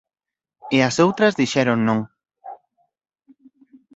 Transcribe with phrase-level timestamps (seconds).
[0.75, 1.99] E as outras dixeron non.